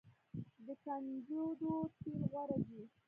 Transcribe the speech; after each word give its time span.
د 0.65 0.67
کنجدو 0.83 1.73
تیل 1.99 2.21
غوره 2.31 2.57
دي. 2.67 2.81